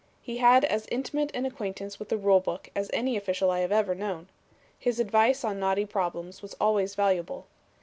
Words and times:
He 0.23 0.37
had 0.37 0.65
as 0.65 0.87
intimate 0.89 1.29
an 1.35 1.45
acquaintance 1.45 1.99
with 1.99 2.09
the 2.09 2.17
rule 2.17 2.39
book 2.39 2.71
as 2.75 2.89
any 2.91 3.15
official 3.17 3.51
I 3.51 3.59
have 3.59 3.71
ever 3.71 3.93
known. 3.93 4.29
His 4.79 4.99
advice 4.99 5.43
on 5.43 5.59
knotty 5.59 5.85
problems 5.85 6.41
was 6.41 6.55
always 6.59 6.95
valuable. 6.95 7.45